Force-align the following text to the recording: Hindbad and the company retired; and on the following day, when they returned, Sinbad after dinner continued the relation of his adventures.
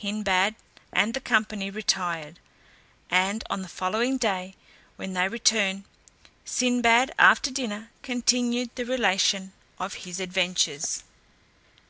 Hindbad 0.00 0.54
and 0.94 1.12
the 1.12 1.20
company 1.20 1.68
retired; 1.68 2.38
and 3.10 3.44
on 3.50 3.60
the 3.60 3.68
following 3.68 4.16
day, 4.16 4.54
when 4.96 5.12
they 5.12 5.28
returned, 5.28 5.84
Sinbad 6.42 7.12
after 7.18 7.50
dinner 7.50 7.90
continued 8.02 8.70
the 8.76 8.86
relation 8.86 9.52
of 9.78 9.92
his 10.08 10.20
adventures. 10.20 11.02